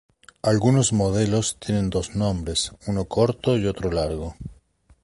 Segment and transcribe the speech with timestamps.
[0.41, 4.35] Algunos modelos tienen dos nombres, uno corto y otro largo.